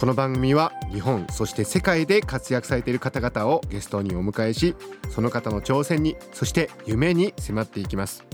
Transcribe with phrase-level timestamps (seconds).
[0.00, 4.74] この番組は日本そして世界で活躍されている方々をゲストにお迎えし
[5.10, 8.24] その方の挑戦にそして夢に迫っていきます。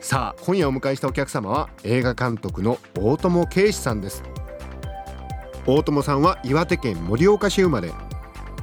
[0.00, 4.24] さあ今夜お迎えしたお客様は映画監督の大友圭司さんです。
[5.64, 7.92] 大友さんは岩手県盛岡市生まれ。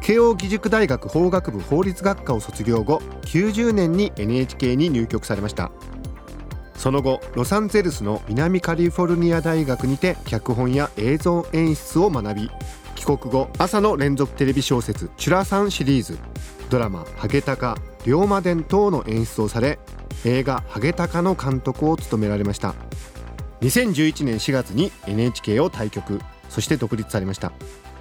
[0.02, 5.72] 慶應義塾大学法学部法律学科を卒業後90年に NHK に入局されました。
[6.80, 12.50] その後ロサンゼルスの南カリフォルニア大学にて脚本や映像演出を学び
[12.96, 16.18] 帰国後朝の連続テレビ小説「チュラさん」シリーズ。
[16.70, 19.78] ドラマ「ハゲタカ」「龍馬伝」等の演出をされ
[20.24, 22.74] 映画「ハゲタカ」の監督を務められました。
[23.60, 26.22] 2011年4月に NHK を退局。
[26.48, 27.52] そして独立されました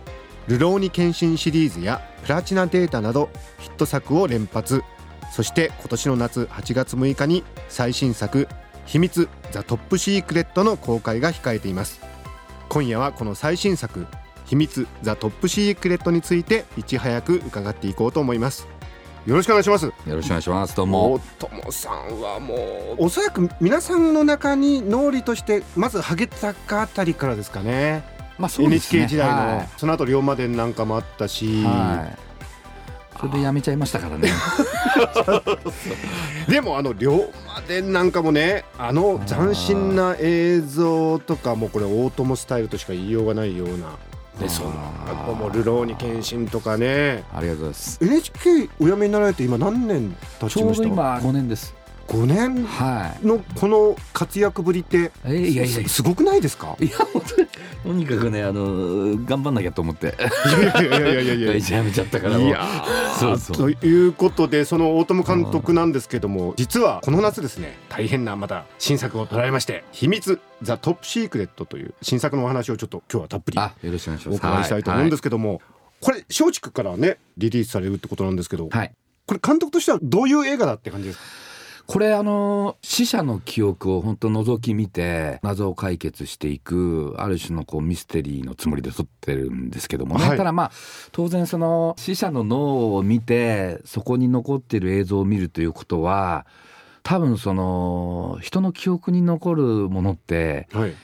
[0.47, 4.85] 「流浪に献身」シリーズや「プラチナデータ」などヒット作を連発。
[5.33, 8.47] そして今年の夏8月6日に最新作
[8.89, 12.01] 「秘密ザ・トップシークレット」の公開が控えています。
[12.71, 14.07] 今夜はこの最新作
[14.47, 18.67] 「秘密ザ・トップシークレット」についていち早く伺っていこうと思います。
[19.27, 19.85] よろしくお願いします。
[19.85, 20.75] よろしくお願いします。
[20.75, 21.13] どうも。
[21.13, 22.55] 大友さんはも
[22.99, 28.03] うおそらく皆さんの中に脳裏としてまずハゲタカあたりからですかね。
[28.39, 29.01] まあそうですね。
[29.01, 29.69] NHK 時代の、はい。
[29.77, 32.28] その後龍馬伝なんかもあったし、はい
[33.19, 34.31] それでやめちゃいましたからね。
[36.49, 37.29] でもあの龍馬
[37.67, 43.97] 伝なんかもねあの斬新な映像とかもこれ大友スタイルとしか言いようがないような。
[44.41, 44.71] でその
[45.27, 47.25] 後も「流浪に献身」とかね。
[47.35, 47.99] ありがとうございます。
[48.01, 51.75] NHK お辞めになられて今何年経ちょうちましたど今5年です
[52.09, 53.27] 5年はい。
[53.27, 55.89] のこの活躍ぶりってえいやいやいや。
[55.89, 56.75] すすごくないですか？
[56.81, 57.49] いや本当に
[57.85, 60.07] とにかくねあの頑張んなきゃと思って。
[60.07, 61.77] いやいやいやいやいやいや。
[61.79, 62.67] やめちゃったからいや
[63.21, 63.75] そうーそう。
[63.75, 74.39] ということでその大友監督なんですけども実はこの夏ですね大変なまた新作を捉えまして「秘密ザ・トップシークレット」という新作のお話をちょっと今日はたっぷりあよろしくお願いしおます。
[74.39, 75.61] 伺いしたいと思うんですすけども、
[76.01, 78.93] これ松竹からねリリースされるってことなんですけど、はい、はい。
[79.27, 81.25] これ監督としてはどういう映画だって感じですか？
[81.89, 90.37] これあの死者の記憶を本当覗き見て謎を解決していくある種のこうミステリーのつもりで撮ってるんですけどもね、はい。
[90.37, 90.71] ただまあ
[91.13, 96.47] 当然その死者の脳を見てそこに残ってる映像を見るということは
[97.03, 100.95] 多分その人の記憶に残るものってはい。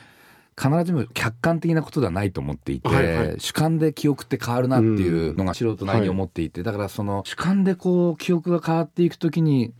[0.56, 3.40] 必ずしも客観的なことではないと思っていて、はいはい。
[3.40, 9.72] 主観で記憶って変わるなっていうのが素人なりに思っていて、だからその主観でこう記憶が変わっていくときに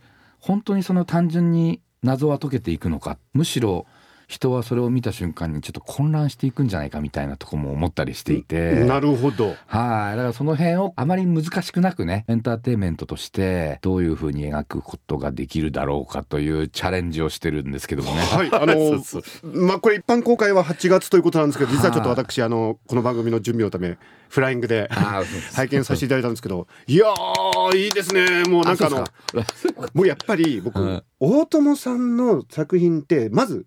[0.45, 3.17] 本当にその単純に謎は解けていくのか。
[3.33, 3.87] むしろ
[4.27, 8.85] 人はそれを見た瞬間にちょっと混乱していくんじゃないかみたいなとこも思ったりしていて。
[8.85, 10.17] なるほどはい。
[10.17, 18.21] だからその辺をあまり難しくなくね、エンターテインメントとしてどういうふうに描くことができるだろうかというチャレンジをしてるんですけどもね。
[18.21, 19.03] はい、あの
[19.67, 23.97] まあこれ一般公開は8月ということなんですけど、実はちょっと私あのこの番組の準備のため
[24.29, 24.89] フライングで
[25.53, 28.43] 拝見させていただいたんですけど、いやーいいですね。
[28.49, 29.05] もうなんかあの
[29.93, 33.65] もうやっぱり僕、うん大友さんの作品ってまず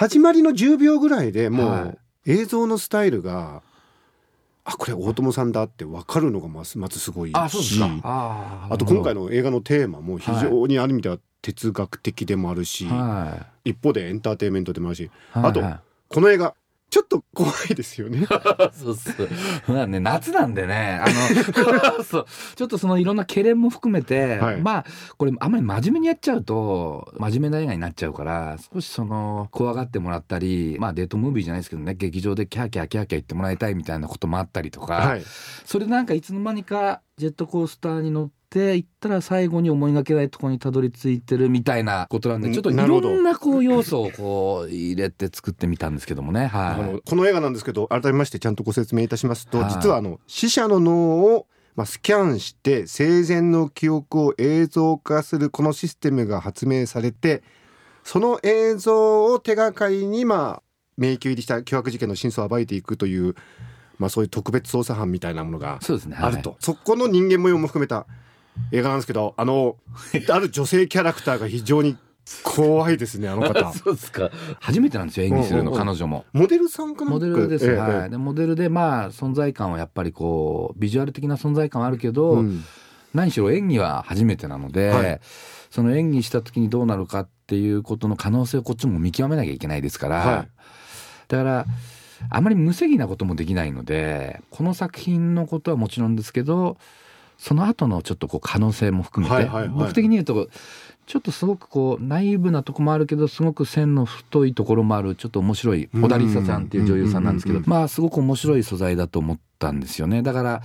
[0.00, 3.60] 始まりの10秒ぐらいでもはう映像のスタイルが。
[4.64, 7.32] あこれ大友さんだって分かるのがまずまずすごいし
[8.70, 15.10] あ、と今回の映画のテーマも非常にある意味では哲学的でもあるし、は一方でエンターテインメントでもあるし、い。
[15.34, 16.54] あとはこの映画
[16.90, 18.22] ちょっと怖いですよね。
[18.22, 18.26] い
[18.74, 19.28] そうそう。
[19.68, 21.06] まあね、夏なんでね、あ
[21.96, 24.84] の、 そう、ちょっとそのいろんな懸念も含めて、はいまあ、
[25.16, 35.22] これあんまり真面目にやっちゃうと、真面目な映画になっちゃうから、少しその、怖がってもらったり、まあデートムービーじゃないですけどね、劇場でキャーキャーキャーキャー言ってもらいたいみたいなこともあったりとか、はい。
[35.64, 46.50] それでなんかいつの間にかジェットコースターに乗って行ったら最後に思いがけないところにたどり着いてるみたいなことなんでんちょっといろんなこう要素をこう入れて作ってみたんですけどもね。
[46.52, 46.92] あはい。
[46.92, 57.42] のこの映画なんですけど改めましてちゃんとご説明いたしますと、はい実はあの死者の脳をまあスキャンして生前の記憶を映像化するこのシステムが発明されて
[58.02, 60.62] その映像を手がかりにまあ
[61.00, 63.34] 迷宮入りした凶悪事件の真相を暴いていくという、
[63.98, 65.80] まあ、そういう特別捜査班みたいなものが。
[66.20, 68.06] あると、そこの人間模様も含めた
[68.72, 69.76] 映画なんですけどあの
[70.28, 71.96] ある女性キャラクターが非常に
[72.44, 73.72] 怖いですねあの方。
[73.74, 74.30] そうですか。
[74.60, 75.76] 初めてなんですよ演技するのうん。
[75.76, 76.24] うんうん彼女も。
[76.32, 78.10] モデルさんかなモデルです、ええはい。
[78.10, 82.62] でモデルでまあ存在感はやっぱりこうビジュアル的な存在感はあるけど、うん。
[83.14, 85.20] 何しろ演技は初めてなので、はい。
[85.70, 90.48] その演技した時にどうなるかっていうことの可能性をこっちも見極めなきゃいけないですから、はい。
[91.28, 91.66] だから
[92.28, 96.76] あまり無責任なこともできないのでこの作品のことはもちろんですけど
[97.40, 100.50] その後のちょっとこう可能性も含めて、僕的に言うと
[101.06, 110.22] ちょっとすごくこうナイーブなとこもあるけどすごく線の太いところもあるちょっと面白いうん小田理沙さんっていう女優さんなんですけどまあすごく面白い素材だと思ったんですよね。
[110.22, 110.62] だから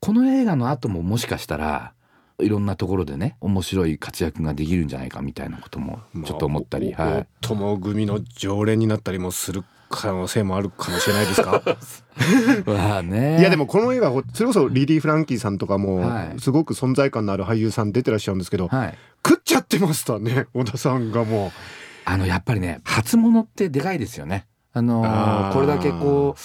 [0.00, 1.94] この映画の後ももしかしたら
[2.40, 11.62] いろんなところでね面白い活躍ができるんじゃないかみたいなこともちょっと思ったり、まあはい、友組の常連になったりもする可能性もあるかもしれないですか？
[12.66, 13.38] まあね。
[13.40, 16.40] いやでもこの映画それこそリリー・フランキーさんとかもはい。
[16.40, 18.98] すごく存在感のある俳優さん出てらっしゃるんですけど、はい。
[19.26, 21.52] 食っちゃってましたね小田さんがも
[22.04, 24.46] あのやっぱりね初物ってでかいですよね。
[24.74, 26.40] あのーこれだけこう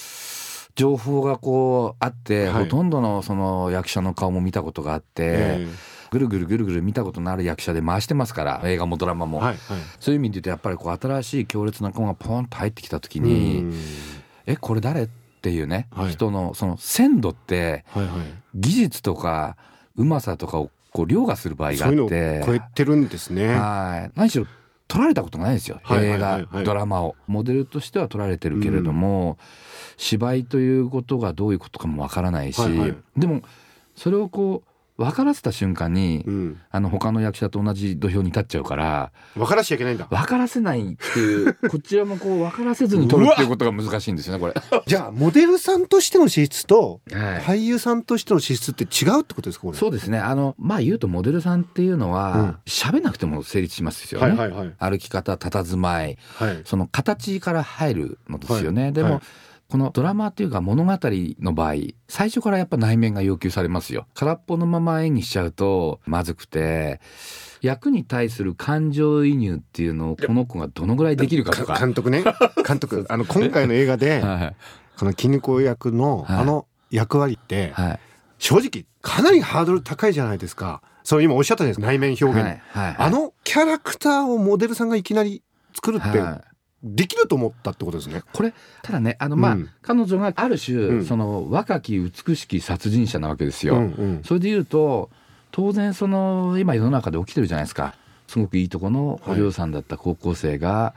[0.75, 2.63] 情報がこうあって、はい。
[2.63, 5.67] ほとんどのその役者の顔も見たことがあって、え
[6.13, 9.57] ぐるぐるぐるぐる見たことのある役者で回してますから映画もドラマも、えはいはい。
[9.99, 13.73] そういう意味で言うとやっぱりこう新しい強烈な顔がポンと入ってきた時に、うん。
[14.45, 15.09] えこれ誰っ
[15.41, 16.11] ていうね、はい。
[16.11, 18.11] 人のその鮮度ってはいはい。
[18.53, 19.57] 技術とか
[19.95, 22.43] うまさとかをこう凌駕する場合があって。
[22.45, 23.47] 超えてるんですね。
[23.55, 24.11] はい。
[24.15, 24.45] 何しろ
[24.87, 26.47] 撮られたことがないですよ、はいはい映はいはい。
[26.51, 27.15] 画ドラマを。
[27.25, 29.39] モデルとしては撮られてるけれども、
[29.97, 32.95] 芝居ということがどういうことかもわからないし、はいはい。
[33.17, 33.41] でも
[33.95, 36.61] それをこう分からせた瞬間に、うん。
[36.69, 40.05] あの他の役者と同じ土俵に立っちゃうから分からしちゃいけないんだ。
[40.05, 44.53] 分からせないっていうこちらもこう分からせずに撮るっていうことが難しいんですよねこれ。
[44.85, 47.41] じゃあモデルさんとしての資質とはい。
[47.41, 49.77] 俳優さんとしての資質って違うってことですかこれ。
[49.77, 50.19] そうですね。
[50.19, 52.13] あのまあ言うとモデルさんっていうのうん。
[52.13, 54.27] は喋、んなくても成立しますよね。
[54.27, 54.73] はいはいはい。
[54.77, 56.61] 歩き方佇まいはい。
[56.65, 59.21] その形から入るのですよね、でも、はい
[59.73, 61.73] このドラマっていうか物語の場合
[62.07, 64.05] 最初からやっぱ内面が要求されますよ。
[64.13, 67.01] 空っぽのまま演技しちゃうとまずくて
[67.63, 71.79] 役に対する感情移入っていうのをこの子がどのぐらいできるかとか。
[71.79, 72.23] 監督ね。
[72.67, 74.55] 監督あの今回の映画ではい。
[74.99, 76.37] この絹子役のはい。
[76.41, 77.99] あの役割ってはい。
[78.37, 80.83] 正直かなりハードル高いじゃないですか。
[81.03, 82.35] そう今おっしゃったじゃないですか内面表現、
[82.75, 82.85] はい。
[82.85, 82.95] はい。
[82.99, 85.41] あのキャラクターをモデルさんがいきなり
[85.73, 86.52] 作るってはい
[86.83, 88.21] できると思ったってことですね。
[88.33, 89.69] これただねあのまあ、うん。
[89.81, 91.05] 彼女がある種、うん。
[91.05, 93.75] その若き美しき殺人者なわけですよ。
[93.75, 93.85] うんう
[94.19, 94.21] ん。
[94.23, 95.09] それで言うと
[95.51, 97.95] 当然その今世の中で起きてるじゃないですか。
[98.27, 100.95] すごくいいとこのお嬢さんだった高校生が、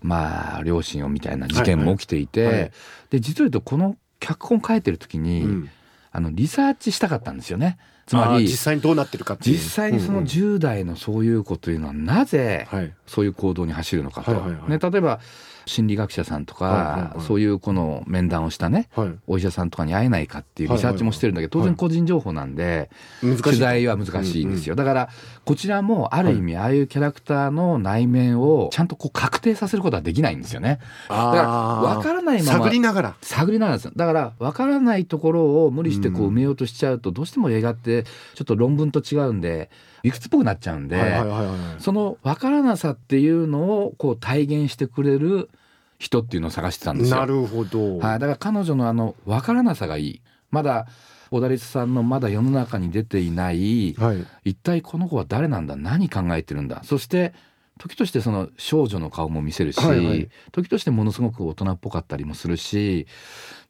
[0.00, 2.72] まあ両親をみたいな事件も起きていて、はいはい。
[3.10, 5.70] で実を言うとこの脚本書いてる時に、うん。
[6.10, 7.78] あのリサーチしたかったんですよね。
[8.06, 10.26] つまり実際にどうなってるか実際にそのうんうん。
[10.26, 12.92] 10代のそういう子というのはなぜはい。
[13.06, 15.20] そういう行動に走るのかと、ね、例えば
[15.66, 19.10] 心理学者さんとか、そういうこの面談をしたねはい。
[19.26, 25.08] お医者さんとかに会えないかっていうリサーチもしてるんだけど、当然個人情報なんで、取材は難しいんですよ、だから
[25.44, 30.78] こちらもある意味、ああいうキャラクターの内面をちゃんとこう確定させることはできないんですよね。
[31.08, 33.14] だから分からないまま探りながら。
[33.22, 39.70] 探りなんですだから分からないところを無理してこううん埋めようとしちゃうとどうしても映画ってちょっと論文と違うんで
[40.02, 41.00] 理屈っぽくなっちゃうんで、
[41.78, 45.48] その分からなさっていうのをこう体現してくれる
[46.02, 47.16] 人っていうのを探してたんですよ。
[47.16, 50.22] なるほど、はい、だから彼女のあの分からなさがいい。
[50.50, 50.88] まだ
[51.30, 54.26] 小田律さんのまだ世の中に出ていないはい。
[54.44, 55.76] 一体この子は誰なんだ？
[55.76, 56.82] 何考えてるんだ？
[56.82, 57.32] そして
[57.78, 60.28] 時としてその少女の顔も見せるし、はいはい。
[60.50, 63.06] 時としてものすごく大人っぽかったりもするし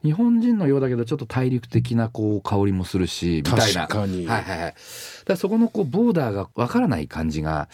[0.03, 3.87] 日本人のようだけどちょっと大陸的なこう香りもするしみたいな。
[3.87, 4.77] 確かに、はいはいはい、だか
[5.27, 7.69] らそこのこうボーダーがわからない感じが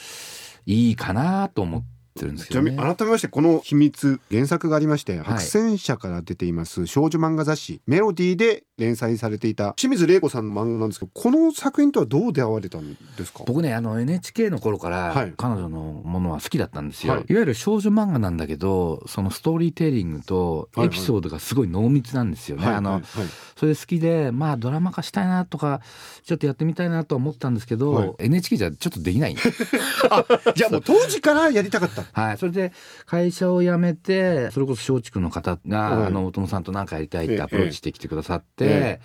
[0.67, 2.97] いいかなと思ってるんですけどねちなみに。
[2.97, 5.25] 改めましてこの秘密原作がありまして、はい。
[5.25, 13.43] 白戦社から出ています少女漫画雑誌メロディーで連載されていた清水玲子さんの漫画なんですけどこの作品とはどう出会われたんですか？
[13.47, 15.31] 僕ねあの NHK の頃かはい。
[15.31, 17.25] ら彼女のものは好きだったんですよ、はい。
[17.29, 23.01] い、わゆる少女漫画なんだけどそのストーリーテリングとエピソードがすごい濃密なんですよね、はいあのはい。
[23.03, 25.81] はいそれで好きでまあドラマ化したいなとか
[26.23, 28.15] ちょっとやってみたいなとは思ったんですけど、はい。
[28.21, 29.35] NHK じゃちょっとできない。
[30.55, 32.73] じゃあもう当時からやりたかったはい、それで
[33.07, 39.01] 会社を辞めてそれこそ松竹の方が、はいあの大友さんと何かやりたいってアプローチしてきてくださって、え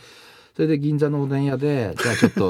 [0.55, 2.49] それで銀座のおでん屋で じゃあちょっと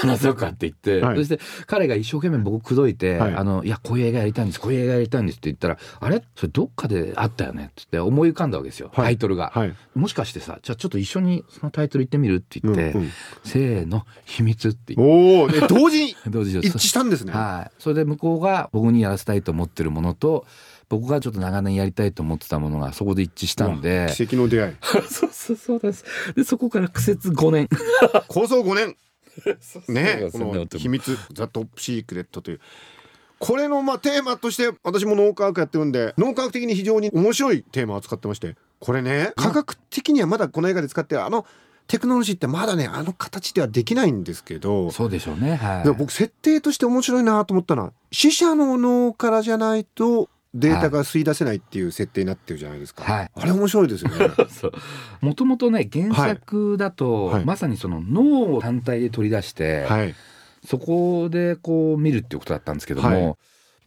[0.00, 1.16] 話そうかって言って、はい。
[1.18, 3.34] そして彼が一生懸命僕口説いて、はい。
[3.34, 6.22] あのいやこういう映画やりたいんですこういう映画やりたいんですって言ったらあれ？
[6.36, 9.04] それどっかであったよねって思い浮かんだわけですよ、はい。
[9.04, 9.74] タイトルが、はい。
[9.94, 13.10] もしかしてさじゃあちょっと一緒にそのタイトル言ってみるって言って、うんうん。
[13.44, 17.32] せーの秘密って言っおお、で同時にて 同時に一致したんですね。
[17.32, 17.74] はい。
[17.78, 20.46] それで向こうが僕にやらせたいと思ってるものと、
[20.88, 24.12] 僕がちょっと長年やりたいと思ってたものがそこで一致したんで。
[24.14, 24.74] 奇跡の出会い。
[25.08, 26.04] そうそうそうです。
[26.34, 27.68] で、そこから苦節5年。
[28.28, 28.96] 構想5年。
[29.88, 32.60] ね、この秘密ザトップシークレットという。
[33.38, 41.44] これのまあテーマとして私も脳科学やってるんで脳科学的に非常に面白いテーマを扱ってましてこれね科学的にはまだこの映画で使ってるあの
[41.86, 45.56] テクノロジーってまだねあの形ではできないんですけどそうでしょうね。
[45.56, 45.84] はい。
[45.84, 53.30] でも僕設定として面白いなと思ったのは死者の脳からじゃないとデータが吸い出せないっていう設定になってるじゃないですか、はい。
[53.34, 54.30] あれ面白いですよね。
[55.20, 57.34] もともとね原作だと、はい。
[57.34, 57.44] はい。
[57.44, 60.14] まさにその脳を単体で取り出して、はい。
[60.64, 63.36] そこでこう見るっていうことだったんですけども、はい。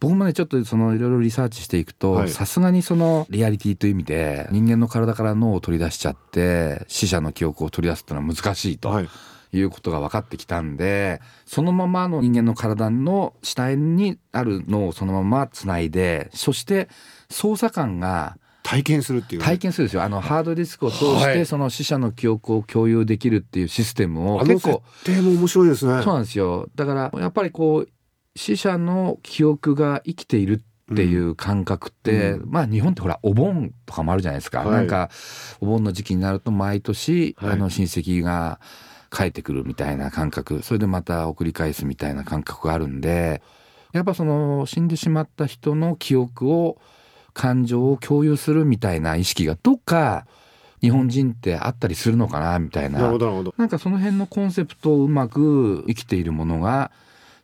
[0.00, 8.78] 僕もねちょっとそのいろいろリサーチしていくはいとさすがにそのリアリティという意味で人間の体から脳を取り出しちゃって死者の記憶を取り出すっていうのは難しい。
[8.78, 9.02] とは
[9.52, 16.88] いいうことが分かってきたんでそのままの人間の体の死体にある脳をそのままつないでそして
[17.30, 18.36] 捜査官が
[18.68, 20.02] 体験するっていうね、体験するんですよ。
[20.02, 21.34] あのハードディスクを通しはい。
[21.34, 26.02] てその死者の記憶を共有できるっていうシステムを結構定も面白いですね。
[26.02, 26.68] そうなんですよ。
[26.74, 27.88] だからやっぱりこう
[28.36, 30.62] 死者の記憶が生きている
[30.92, 32.50] っていう感覚って、うん。
[32.50, 34.70] まあ日本ってほらお盆とかもあるじゃないですか、はい。
[34.70, 35.08] なんか
[35.60, 37.50] お盆の時期になると毎年、はい。
[37.52, 38.60] あの親戚が
[39.10, 40.62] 帰ってくるみたいな感覚。
[40.62, 43.42] それでまた送り返すみたいな感覚があるんで
[43.92, 46.78] やっぱその死んでしまった人の記憶を
[47.32, 50.26] 感情を共有するみたいな意識がどっか
[50.80, 53.00] 日本人ってあったりするのかなみたいな。
[53.00, 53.54] るほどなるほど。
[53.56, 56.90] なんかその辺のコンセプトをうまく生きているものが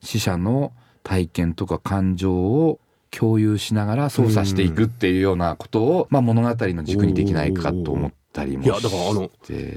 [0.03, 2.81] 死者の体験とか感情を
[3.11, 9.31] 共有しながら操作していくっていうようなことを、まあ、物語の軸にできないかと思ったりもいやだからあのはい。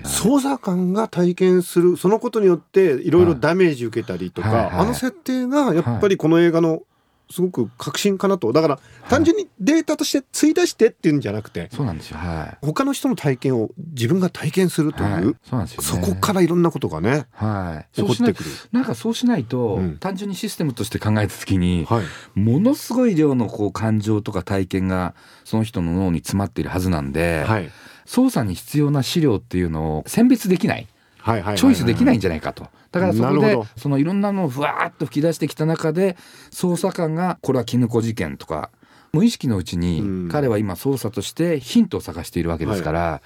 [0.04, 3.26] 捜査官が体験するそのことによっていろい。
[3.28, 4.74] ろダメージ受けたりとか、はいはい。
[4.74, 6.82] あの設定がやっぱりこの映画の
[7.30, 8.54] すごく革新かなと。
[8.54, 12.18] だから単純にデータとして追出してっていうんじゃなくてそうなんですよ。
[12.18, 17.96] はい、他の人の体験を自分が体験するという、はい、そうなんですよ、ね、そこからいろんなことがねはい。
[17.96, 18.50] 起こってくる。
[18.72, 19.98] なんかそうしないと、うん。
[19.98, 27.70] 単純にシステムとして考えた時に、はい、ものすごい量のこう感情とか体験がその人の脳に詰まっているはずなんで、はい
[28.08, 30.88] 操作に必要な資料っていうのを選別できない。
[31.20, 32.68] はいはいはいチョイスできないんじゃないかと。
[32.92, 36.16] だからそこでそのいろんなのをふわーっと吹き出してきた中で
[36.52, 38.72] 捜査官がこれはキヌコ事件とか
[39.12, 39.82] 無意識のうちうん。
[39.82, 43.22] に彼は今捜査としてヒントを探しているわけですから、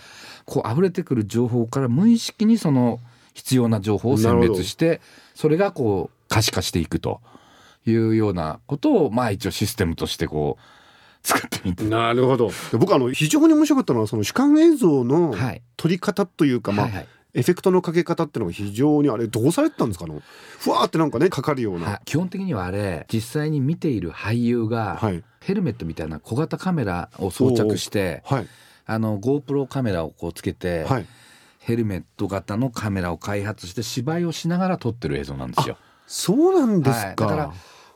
[0.46, 3.00] こう溢れてくる情報から無意識にその
[3.36, 5.00] 必要な情報を選別して
[5.36, 7.22] それがこう可視化していくと
[7.86, 10.81] いうようなことをまあ一応システムとしてこう
[11.24, 11.84] 作ってみて。
[11.84, 12.50] なるほど。
[12.72, 15.62] で僕あの非常に面白かったのはその主観映像のはい。
[15.78, 17.08] 撮り方というか、まあはいはい。
[17.34, 20.22] エフェクトのかけ方っていうのが非常にあれどうされてたんですかあの
[20.60, 21.86] ふわーってなんかねかかるような。
[21.86, 25.24] はい、基本的にはあれ実際に見ている俳優が、はい。
[25.42, 28.48] ヘルメットみたいな小型カメラを装着してはい。
[28.86, 31.08] あの GoPro カメラをこうつけて、はい。
[31.60, 35.78] ヘルメット型のカメラを開発して芝居をしながら撮ってる映像なんですよ。
[36.08, 37.16] そうなんですか、はい。
[37.16, 37.54] だから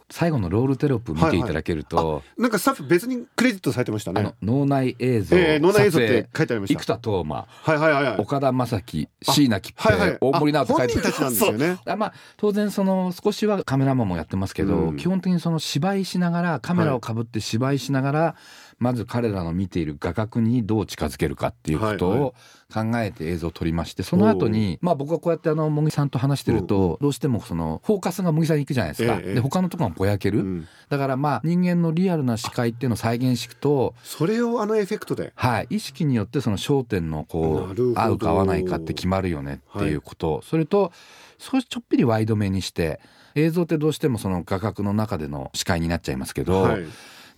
[0.10, 4.22] 最後のロールテロップ見ていただけると、なんかスタッフ別にクレジットされてましたね。
[4.22, 6.80] あの脳内映像、えー脳内映像って書いてありました。
[6.80, 8.18] 生田斗真はいはいはいはい。
[8.20, 10.10] 岡田将生椎名桔はいはい。
[10.10, 11.80] 平大森直人あ書いて本人たちなんですよね。
[11.98, 14.98] まあ当然その少しはカメラマンもやってますけど、うん。
[14.98, 18.36] 基本的にその芝居しながらカメラをかぶって芝居しながら、
[18.78, 22.36] まず彼らの見ている画角にどう近づけるかっていうことを
[22.74, 30.68] 考えて映像を撮りましてその後にまあ僕はこうやってあの茂木さんと話してるとどうしてもそのフォーカスが茂木さんに行くじゃないですか、ええで他のところがぼやける、うん。
[30.90, 35.32] だからまあ人間のリアルな視界っていうのを再現していくとそれをあのエフェクトで？
[35.36, 40.92] はい、意識によってその焦点のこう合うか合わないかって決まるよねっていうこと、それと
[41.38, 43.00] 少しちょっぴりワイドめにして
[43.36, 46.84] 映像ってどうしてもその画角の中での視界になっちゃいますけど、はい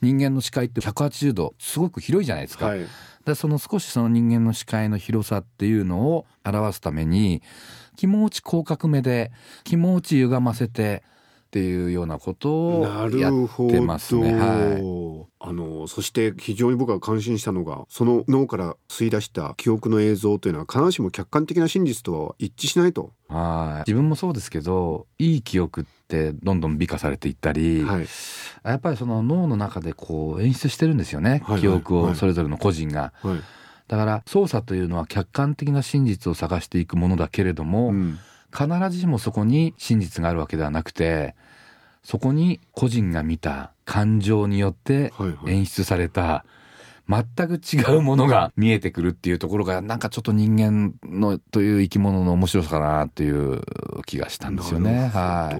[0.01, 2.67] 人間の視界って180度すごく広いじゃないですか。
[2.67, 2.85] はい
[3.27, 7.41] でその少しその人間の視界の広さっていうのを表すために
[7.97, 9.33] 気持ち広角めで
[9.65, 11.03] 気持ち歪ませて
[11.57, 14.33] っていうようなことなをやってますね。
[14.35, 15.27] はいど。
[15.39, 23.11] あのそして非常に僕が感心したのがその脳から吸い出した記憶の映像というのは必ずしも客観的な真実とは一致しないと。
[23.27, 28.07] はい自分もそうですけどいい記憶ってどんどん美化されていったり、はい
[28.63, 33.13] やっぱりその脳の中でこう演出してるんですよね、はいはい記憶はいをそれぞれの個人が。
[33.21, 33.39] はい
[33.87, 38.19] だから捜査というのは客観的な真実を探していくものだけれども、うん
[38.57, 41.35] 必ずしもそこに真実があるわけではなくて
[42.07, 45.11] そこに個人が見た感情によって
[45.45, 46.45] 演出された
[47.09, 53.61] 全く違うものが見えてくるっていうところがなんかちょっと人間のという生き物の面白さかなっていう
[54.05, 55.09] 気がしたんですよね。
[55.13, 55.59] は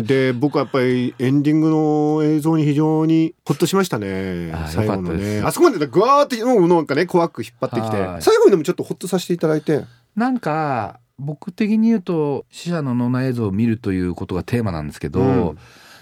[0.00, 0.02] い。
[0.04, 4.52] で 僕はやっぱりエンディングの映像に非常にほっとしましたね。
[4.54, 5.42] あ最後のね。
[5.44, 8.00] あそこまでぐわーってもうなんかね怖く引っ張ってきて。
[8.00, 8.22] はい。
[8.22, 9.84] 最後にでもちょっとほっとさせていただいて。
[10.16, 15.58] なんか僕的に言うと死者の脳内映像を見るということがテーマなんですけど、うん。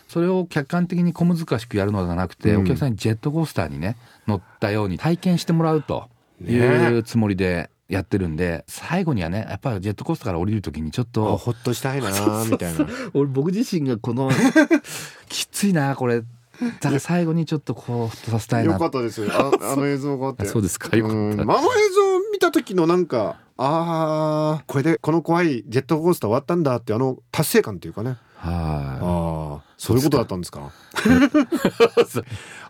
[0.08, 2.62] それを客観的に小難しくやるのではなくて、うん。
[2.62, 6.08] お客さんにジェットコースターにね乗ったように体験してもらうと
[6.40, 12.86] いねうつもりでやってるんで最後にはねやっぱりジェットコースターから降りる時にちょっあとほっとしたいなー みたいな。
[13.12, 14.30] 俺僕自身がこの
[15.28, 16.22] きついなこれ
[16.60, 18.74] だから最後にちょっとこうさせたいな。
[18.74, 19.28] よかったですよ。
[19.32, 20.42] あ あの映像があって。
[20.44, 20.96] あそうですか。
[20.96, 21.16] よかった。
[21.18, 21.40] うん。
[21.40, 21.64] あの映像を
[22.32, 28.16] 見た時のなんかあーこれでこの怖いジェットコースター終わったんだってあの達成感っていうかね。
[28.36, 30.70] はああそういうことだったんですか？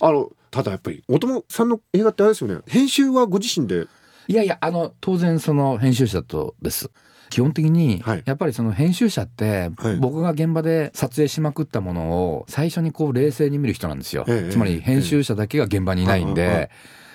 [0.01, 2.61] あのただやっぱり大友さんの映画ってあれですよね。
[2.67, 3.87] 編集はご自身で？
[4.29, 6.91] いいやいやあの当然その編集者とです
[7.33, 8.23] 基本的にはい。
[8.27, 9.97] やっぱりその編集者ってはい。
[9.97, 14.27] 僕が現場で撮影しまくったものを最初にこう冷静に見る人なんですよ。
[14.29, 16.71] ええつまり編集者だけが現場にいないんで。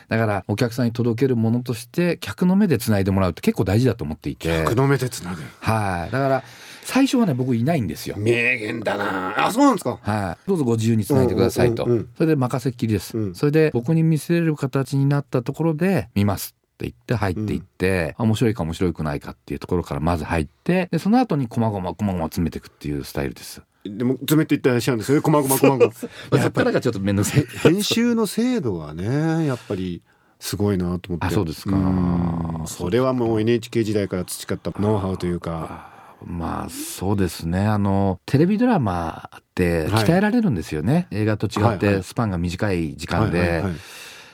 [0.10, 4.48] だからお客さんに届けるものとして客の目でつないでもらうって結構大事だと思っていて。
[4.64, 5.42] 客の目でつなぐ。
[5.60, 6.12] はい。
[6.12, 6.44] だから
[6.82, 8.16] 最初はね僕いないんですよ。
[8.18, 9.46] 名言だな。
[9.46, 10.00] あそうなんですか。
[10.02, 13.36] はい、どうぞご自由につないでくださいと、それで任せっきりです、うん。
[13.36, 23.64] それで僕に見せれる形になったところで見ますって言って入っていって、あ面白いか面白くないかっていうところからまず入ってでその後に細々細々詰めていくっていうスタイルです。
[23.84, 25.22] でも詰めていってらっしゃるんですよね。
[25.22, 25.92] こまごまこまごま
[26.32, 27.72] まあ、そっからがちょっと面倒くさい。
[27.72, 30.04] 編集の精度はねやっぱり
[30.40, 31.26] すごいなと思って。
[31.26, 31.76] あそうですか。
[31.76, 32.64] ん。
[32.68, 35.96] それはもう NHK 時代から培ったノウハウというか。
[36.26, 37.66] まあそうですね。
[37.66, 40.04] あのテレビドラマってはい。
[40.04, 42.04] 鍛えられるんですよね、映画と違っはいはてい。
[42.04, 43.74] スパンが短い時間で、はいはいはい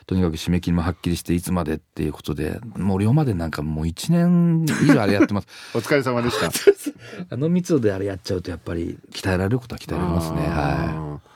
[0.05, 5.47] とにかく締め切りもはっきりしていつまでっていうことでもう龍馬でなんかもう1年以上あれやってます。
[5.75, 6.49] お疲れ様でした。
[7.29, 10.37] あの密度であれやっちゃうとやっぱり鍛えられることは鍛えられますね。
[10.39, 11.33] はあー。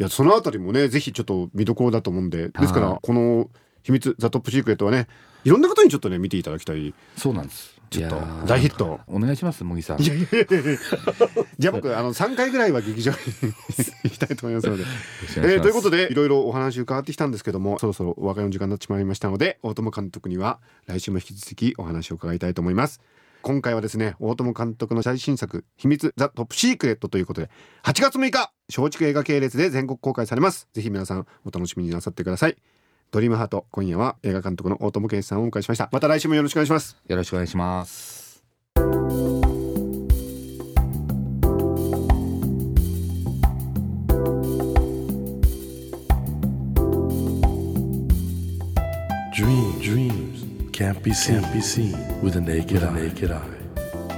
[0.00, 2.98] いやそのあたりもねぜひちょっと見どころだと思うんでですからはい。
[3.02, 3.50] この
[3.82, 5.06] 秘密ザトップシークレットはね
[5.44, 6.94] いろんな方にちょっとね見ていただきたいい。
[7.16, 7.78] そうなんです。
[7.90, 9.98] ちょっと大ヒットお願いします、茂木さん。
[9.98, 13.16] じゃあ僕あの3回ぐらいは劇場に
[14.04, 14.84] 行きたいと思いますので。
[15.38, 23.00] えーということでいろいろお話伺ってきたんですけどもそろそろお別れの時間になってしまいましたので大友監督には来週も引き続きお話を伺いたいと思います
[23.42, 27.50] 今回はですね大友監督の最新作「秘密ザ・トップシークレット」ということで
[27.84, 32.56] 8月6日松竹映画系列で全国公開されますぜひ皆さんお楽しみになさってください
[33.10, 38.18] ドリームハート今夜は映画監督の大友圭司さんをお迎えしましたまた来週もよろしくお願いしますよろしくお願いします。
[49.32, 51.92] Dream, dreams can't be seen, can't be seen
[52.22, 52.92] with a naked, eye.
[52.92, 53.48] naked eye.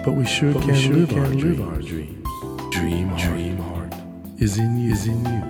[0.04, 1.60] But we sure But can, we sure live, can our live dreams.
[1.60, 2.26] our dreams.
[2.70, 3.92] Dream, dream heart
[4.38, 5.42] is in you, is in you,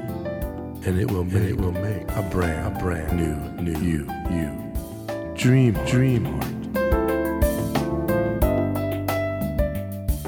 [0.86, 4.50] and it will make, it will make a brand, a brand new, new you, you.
[5.34, 6.60] Dream, dream heart.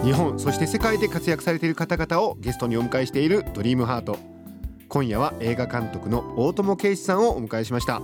[0.05, 4.19] 日本そして世界で活躍されている方々をゲストにお迎えしているドリームハート
[4.89, 8.01] 今夜は映画監督の大友圭司さんをお迎えしました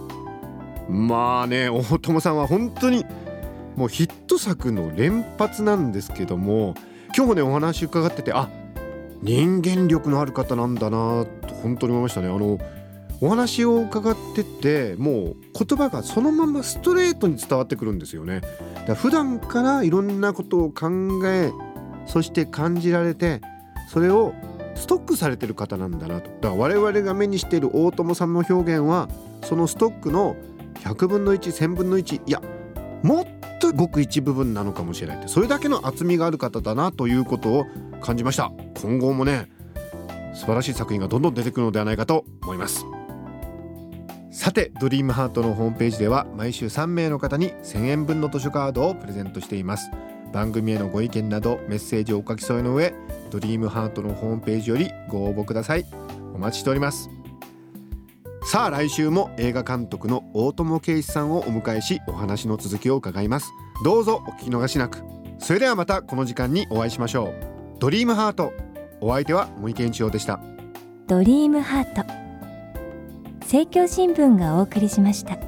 [0.88, 3.04] まあね大友さんは本当に
[3.74, 6.74] もうヒット作の連発なんですけども
[7.16, 8.48] 今日もねお話伺っててあ
[9.20, 12.58] 人間力のある方なんだなと本当に思いましたねあの
[13.20, 18.40] お話を伺っててもう言葉がそのままストレートに伝わってくるんですよね。
[18.40, 18.48] だ
[18.80, 20.88] から普段からいろんなことを考
[21.26, 21.50] え
[22.06, 23.40] そして感じられて
[23.88, 24.34] それを
[24.74, 26.30] ストックされてる方なんだなと。
[26.30, 29.08] だから我々が目にしている大友さんの表現は
[29.42, 30.36] そのストックの
[30.84, 32.40] 100分の1,1000分の1いや
[33.02, 33.26] もっ
[33.60, 37.66] とごく一部分なのかもしれないってそれだけの厚みがある方だなということを
[38.00, 38.52] 感じました。
[38.80, 39.50] 今後もね
[40.34, 42.86] 素晴らしい作品がどんどん出てくるのではないかと思います。
[44.38, 49.90] さてドリームハートのホームページでは毎週3名の方に1000円分の図書カードをプレゼントしています。
[50.32, 52.94] 番組へのご意見などメッセージをお書き添えの上
[53.32, 55.84] ドリームハートのホームページよりご応募ください。
[56.36, 57.10] お待ちしております。
[58.44, 63.50] さあ来週も映画監督の大友圭司さんをお迎えしお話の続きを伺います。
[63.84, 65.02] どうぞお聞き逃しなく。
[65.40, 67.80] それではまたこの時間にお会いしましょう。
[67.80, 68.52] ドリームハート。
[69.00, 70.38] お相手は森健一郎でした。
[71.08, 72.27] ドリームハート。
[73.48, 75.47] 政教新聞がお送りしました。